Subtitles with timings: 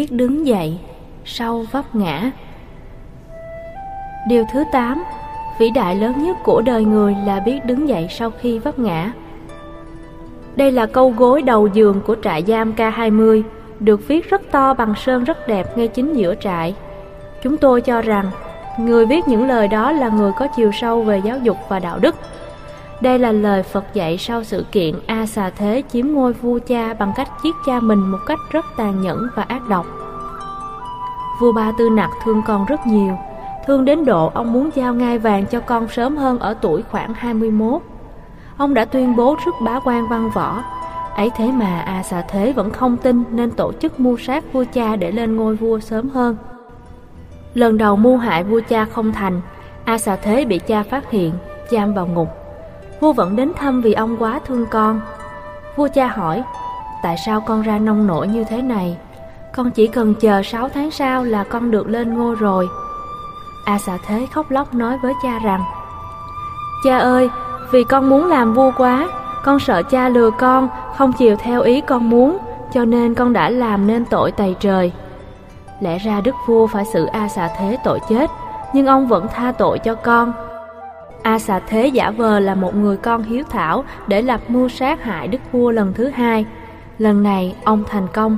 [0.00, 0.78] biết đứng dậy,
[1.24, 2.30] sau vấp ngã.
[4.28, 5.04] Điều thứ 8
[5.58, 9.12] vĩ đại lớn nhất của đời người là biết đứng dậy sau khi vấp ngã.
[10.56, 13.42] Đây là câu gối đầu giường của trại giam K20
[13.80, 16.74] được viết rất to bằng sơn rất đẹp ngay chính giữa trại.
[17.42, 18.30] Chúng tôi cho rằng,
[18.78, 21.98] người viết những lời đó là người có chiều sâu về giáo dục và đạo
[21.98, 22.14] đức
[23.00, 26.94] đây là lời Phật dạy sau sự kiện A Xà Thế chiếm ngôi vua cha
[26.94, 29.86] bằng cách giết cha mình một cách rất tàn nhẫn và ác độc.
[31.40, 33.18] Vua Ba Tư Nặc thương con rất nhiều,
[33.66, 37.14] thương đến độ ông muốn giao ngai vàng cho con sớm hơn ở tuổi khoảng
[37.14, 37.82] 21.
[38.56, 40.62] Ông đã tuyên bố trước bá quan văn võ,
[41.16, 44.64] ấy thế mà A Xà Thế vẫn không tin nên tổ chức mưu sát vua
[44.72, 46.36] cha để lên ngôi vua sớm hơn.
[47.54, 49.40] Lần đầu mưu hại vua cha không thành,
[49.84, 51.32] A Xà Thế bị cha phát hiện,
[51.70, 52.28] giam vào ngục.
[53.00, 55.00] Vua vẫn đến thăm vì ông quá thương con.
[55.76, 56.42] Vua cha hỏi,
[57.02, 58.96] tại sao con ra nông nổi như thế này?
[59.56, 62.68] Con chỉ cần chờ 6 tháng sau là con được lên ngôi rồi.
[63.64, 65.64] A xà thế khóc lóc nói với cha rằng,
[66.84, 67.30] Cha ơi,
[67.72, 69.08] vì con muốn làm vua quá,
[69.44, 72.38] con sợ cha lừa con, không chiều theo ý con muốn,
[72.72, 74.92] cho nên con đã làm nên tội tày trời.
[75.80, 78.30] Lẽ ra đức vua phải xử A xà thế tội chết,
[78.74, 80.32] nhưng ông vẫn tha tội cho con
[81.22, 85.04] A xà thế giả vờ là một người con hiếu thảo để lập mưu sát
[85.04, 86.46] hại đức vua lần thứ hai.
[86.98, 88.36] Lần này ông thành công.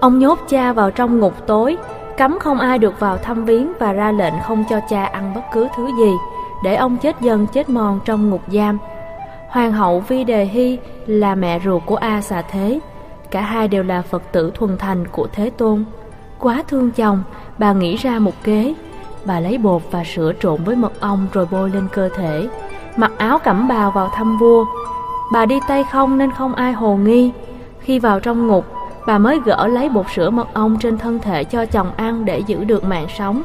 [0.00, 1.76] Ông nhốt cha vào trong ngục tối,
[2.18, 5.42] cấm không ai được vào thăm viếng và ra lệnh không cho cha ăn bất
[5.52, 6.12] cứ thứ gì,
[6.64, 8.78] để ông chết dần chết mòn trong ngục giam.
[9.48, 12.80] Hoàng hậu Vi Đề Hy là mẹ ruột của A xà thế.
[13.30, 15.84] Cả hai đều là Phật tử thuần thành của Thế Tôn.
[16.38, 17.22] Quá thương chồng,
[17.58, 18.74] bà nghĩ ra một kế
[19.24, 22.48] Bà lấy bột và sữa trộn với mật ong rồi bôi lên cơ thể.
[22.96, 24.64] Mặc áo cẩm bào vào thăm vua.
[25.32, 27.32] Bà đi tay không nên không ai hồ nghi.
[27.80, 28.64] Khi vào trong ngục,
[29.06, 32.38] Bà mới gỡ lấy bột sữa mật ong trên thân thể cho chồng ăn để
[32.38, 33.42] giữ được mạng sống.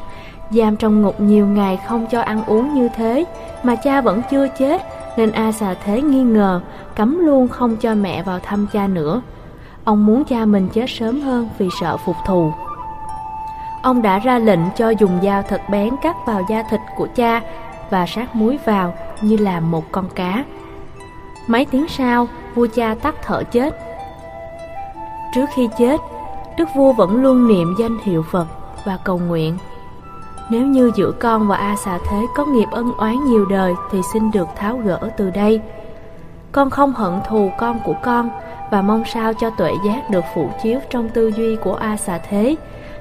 [0.52, 3.26] Giam trong ngục nhiều ngày không cho ăn uống như thế,
[3.64, 4.82] Mà cha vẫn chưa chết,
[5.18, 6.62] Nên A xà thế nghi ngờ,
[6.96, 9.22] Cấm luôn không cho mẹ vào thăm cha nữa.
[9.84, 12.52] Ông muốn cha mình chết sớm hơn vì sợ phục thù.
[13.82, 17.42] Ông đã ra lệnh cho dùng dao thật bén cắt vào da thịt của cha
[17.90, 20.44] và sát muối vào như làm một con cá.
[21.48, 23.80] Mấy tiếng sau, vua cha tắt thở chết.
[25.36, 26.02] Trước khi chết,
[26.58, 28.48] đức vua vẫn luôn niệm danh hiệu Phật
[28.86, 29.58] và cầu nguyện.
[30.50, 34.02] Nếu như giữa con và A xà thế có nghiệp ân oán nhiều đời thì
[34.14, 35.62] xin được tháo gỡ từ đây.
[36.52, 38.30] Con không hận thù con của con
[38.72, 42.18] và mong sao cho tuệ giác được phụ chiếu trong tư duy của A xà
[42.30, 42.56] thế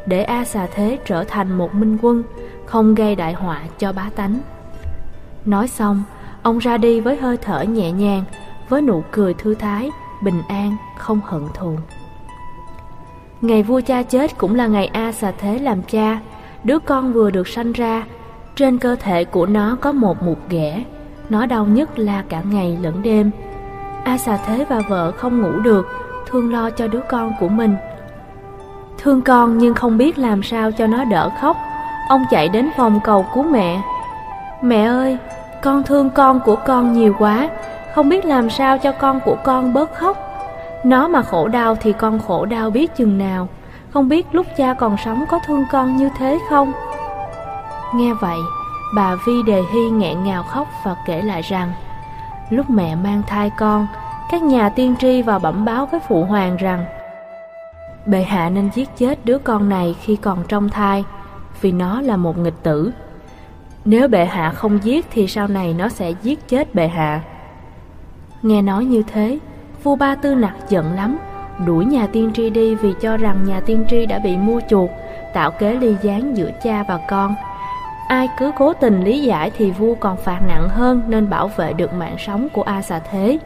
[0.06, 2.22] để A xà thế trở thành một minh quân,
[2.66, 4.38] không gây đại họa cho bá tánh.
[5.44, 6.02] Nói xong,
[6.42, 8.24] ông ra đi với hơi thở nhẹ nhàng,
[8.68, 9.90] với nụ cười thư thái,
[10.22, 11.76] bình an, không hận thù.
[13.40, 16.20] Ngày vua cha chết cũng là ngày A xà thế làm cha,
[16.64, 18.04] đứa con vừa được sanh ra.
[18.56, 20.84] Trên cơ thể của nó có một mụt ghẻ,
[21.28, 23.30] nó đau nhất là cả ngày lẫn đêm.
[24.04, 25.86] A xà thế và vợ không ngủ được,
[26.26, 27.76] thương lo cho đứa con của mình,
[29.06, 31.56] Thương con nhưng không biết làm sao cho nó đỡ khóc.
[32.08, 33.80] Ông chạy đến phòng cầu cứu mẹ.
[34.62, 35.18] Mẹ ơi,
[35.62, 37.48] con thương con của con nhiều quá
[37.94, 40.16] Không biết làm sao cho con của con bớt khóc.
[40.84, 43.48] Nó mà khổ đau thì con khổ đau biết chừng nào.
[43.90, 46.72] Không biết lúc cha còn sống có thương con như thế không?
[47.94, 48.38] Nghe vậy,
[48.96, 51.72] bà Vi Đề Hy nghẹn ngào khóc và kể lại rằng
[52.50, 53.86] Lúc mẹ mang thai con,
[54.30, 56.84] các nhà tiên tri vào bẩm báo với phụ hoàng rằng
[58.06, 61.04] Bệ hạ nên giết chết đứa con này khi còn trong thai,
[61.60, 62.92] vì nó là một nghịch tử.
[63.84, 67.20] Nếu bệ hạ không giết thì sau này nó sẽ giết chết bệ hạ.
[68.42, 69.38] Nghe nói như thế,
[69.82, 71.18] vua Ba Tư Nặc giận lắm,
[71.66, 74.90] đuổi nhà tiên tri đi vì cho rằng nhà tiên tri đã bị mua chuộc,
[75.34, 77.34] tạo kế ly gián giữa cha và con.
[78.08, 81.72] Ai cứ cố tình lý giải thì vua còn phạt nặng hơn nên bảo vệ
[81.72, 83.38] được mạng sống của A xà thế.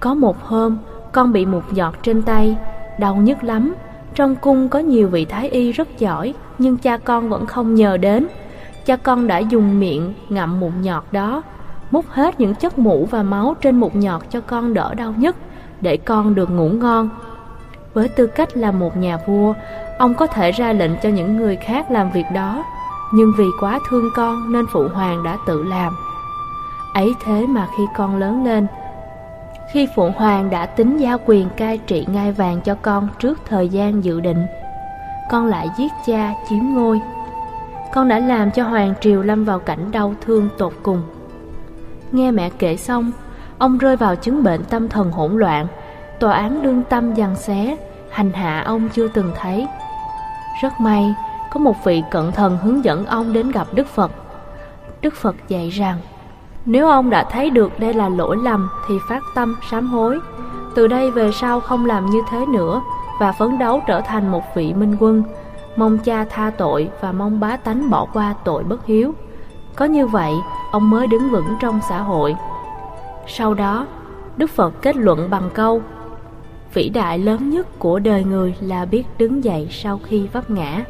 [0.00, 0.78] Có một hôm,
[1.12, 2.56] con bị một giọt trên tay,
[2.98, 3.74] đau nhức lắm.
[4.14, 7.96] Trong cung có nhiều vị thái y rất giỏi, nhưng cha con vẫn không nhờ
[7.96, 8.26] đến.
[8.86, 11.42] Cha con đã dùng miệng ngậm mụn nhọt đó,
[11.90, 15.36] múc hết những chất mũ và máu trên mụn nhọt cho con đỡ đau nhất,
[15.80, 17.08] để con được ngủ ngon.
[17.94, 19.54] Với tư cách là một nhà vua,
[19.98, 22.64] ông có thể ra lệnh cho những người khác làm việc đó,
[23.14, 25.96] nhưng vì quá thương con nên phụ hoàng đã tự làm.
[26.94, 28.66] Ấy thế mà khi con lớn lên,
[29.72, 33.68] khi Phượng Hoàng đã tính giao quyền cai trị ngai vàng cho con trước thời
[33.68, 34.46] gian dự định.
[35.30, 37.00] Con lại giết cha chiếm ngôi.
[37.92, 41.02] Con đã làm cho Hoàng Triều lâm vào cảnh đau thương tột cùng.
[42.12, 43.12] Nghe mẹ kể xong,
[43.58, 45.66] ông rơi vào chứng bệnh tâm thần hỗn loạn,
[46.20, 47.76] tòa án lương tâm giằng xé,
[48.10, 49.66] hành hạ ông chưa từng thấy.
[50.62, 51.14] Rất may,
[51.50, 54.10] có một vị cận thần hướng dẫn ông đến gặp Đức Phật.
[55.00, 55.98] Đức Phật dạy rằng,
[56.66, 60.18] nếu ông đã thấy được đây là lỗi lầm thì phát tâm sám hối.
[60.74, 62.82] Từ đây về sau không làm như thế nữa
[63.20, 65.22] và phấn đấu trở thành một vị minh quân,
[65.76, 69.14] mong cha tha tội và mong bá tánh bỏ qua tội bất hiếu.
[69.76, 70.32] Có như vậy,
[70.72, 72.36] ông mới đứng vững trong xã hội.
[73.26, 73.86] Sau đó,
[74.36, 75.82] Đức Phật kết luận bằng câu
[76.74, 80.84] Vĩ đại lớn nhất của đời người là biết đứng dậy sau khi vấp ngã.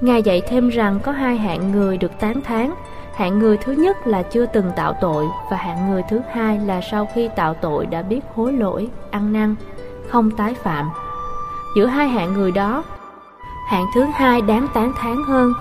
[0.00, 2.70] Ngài dạy thêm rằng có hai hạng người được tán thán
[3.18, 6.80] Hạng người thứ nhất là chưa từng tạo tội và hạng người thứ hai là
[6.90, 9.54] sau khi tạo tội đã biết hối lỗi, ăn năn,
[10.08, 10.90] không tái phạm.
[11.76, 12.84] Giữa hai hạng người đó,
[13.68, 15.52] hạng thứ hai đáng tán thán hơn.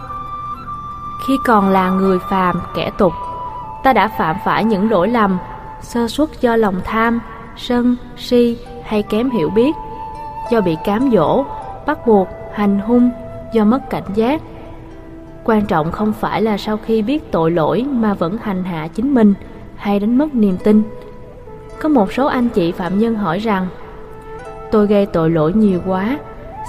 [1.28, 3.14] Khi còn là người phàm, kẻ tục,
[3.84, 5.38] ta đã phạm phải những lỗi lầm,
[5.82, 7.20] sơ suất do lòng tham,
[7.56, 9.76] sân, si hay kém hiểu biết,
[10.52, 11.46] do bị cám dỗ,
[11.86, 13.12] bắt buộc, hành hung,
[13.54, 14.42] do mất cảnh giác,
[15.48, 19.14] Quan trọng không phải là sau khi biết tội lỗi mà vẫn hành hạ chính
[19.14, 19.34] mình
[19.76, 20.84] hay đánh mất niềm tin.
[21.80, 23.68] Có một số anh chị phạm nhân hỏi rằng
[24.72, 26.18] Tôi gây tội lỗi nhiều quá,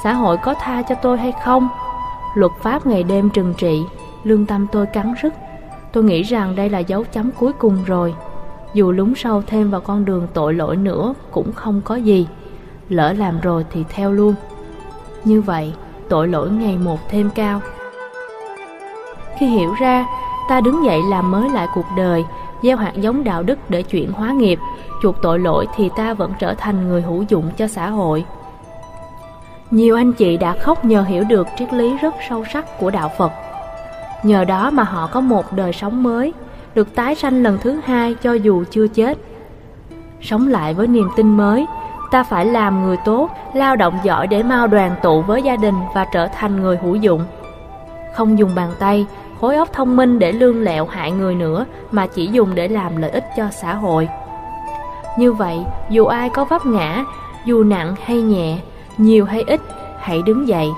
[0.05, 1.69] xã hội có tha cho tôi hay không?
[2.35, 3.81] Luật pháp ngày đêm trừng trị,
[4.25, 5.35] lương tâm tôi cắn rứt.
[5.93, 8.15] Tôi nghĩ rằng đây là dấu chấm cuối cùng rồi.
[8.75, 12.27] Dù lún sâu thêm vào con đường tội lỗi nữa cũng không có gì.
[12.89, 14.35] Lỡ làm rồi thì theo luôn.
[15.25, 15.73] Như vậy,
[16.09, 17.61] tội lỗi ngày một thêm cao.
[19.39, 20.07] Khi hiểu ra,
[20.49, 22.25] ta đứng dậy làm mới lại cuộc đời,
[22.63, 24.59] gieo hạt giống đạo đức để chuyển hóa nghiệp,
[25.03, 28.25] chuộc tội lỗi thì ta vẫn trở thành người hữu dụng cho xã hội.
[29.71, 33.11] Nhiều anh chị đã khóc nhờ hiểu được triết lý rất sâu sắc của đạo
[33.19, 33.33] Phật.
[34.23, 36.33] Nhờ đó mà họ có một đời sống mới,
[36.75, 39.19] được tái sanh lần thứ hai cho dù chưa chết.
[40.21, 41.67] Sống lại với niềm tin mới,
[42.11, 45.75] ta phải làm người tốt, lao động giỏi để mau đoàn tụ với gia đình
[45.95, 47.25] và trở thành người hữu dụng.
[48.15, 49.07] Không dùng bàn tay,
[49.41, 52.97] khối óc thông minh để lương lẹo hại người nữa mà chỉ dùng để làm
[52.97, 54.09] lợi ích cho xã hội.
[55.19, 55.59] Như vậy,
[55.91, 57.05] dù ai có vấp ngã,
[57.45, 58.59] dù nặng hay nhẹ,
[58.99, 59.61] nhiều hay ít,
[59.99, 60.69] hãy đứng dậy.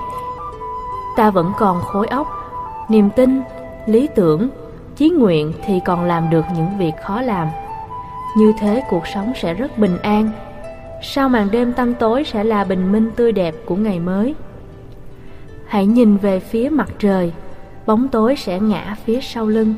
[1.17, 2.27] Ta vẫn còn khối óc,
[2.89, 3.43] niềm tin,
[3.87, 4.49] lý tưởng,
[4.97, 7.49] chí nguyện thì còn làm được những việc khó làm.
[8.37, 10.31] Như thế cuộc sống sẽ rất bình an.
[11.03, 14.35] Sau màn đêm tăm tối sẽ là bình minh tươi đẹp của ngày mới.
[15.67, 17.33] Hãy nhìn về phía mặt trời,
[17.87, 19.75] bóng tối sẽ ngã phía sau lưng.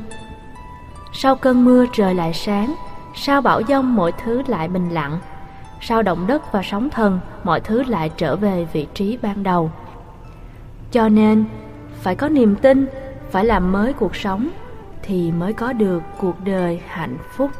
[1.13, 2.75] Sau cơn mưa trời lại sáng,
[3.15, 5.19] sau bão giông mọi thứ lại bình lặng.
[5.81, 9.71] Sau động đất và sóng thần, mọi thứ lại trở về vị trí ban đầu.
[10.91, 11.45] Cho nên,
[12.01, 12.85] phải có niềm tin,
[13.31, 14.49] phải làm mới cuộc sống
[15.03, 17.51] thì mới có được cuộc đời hạnh phúc.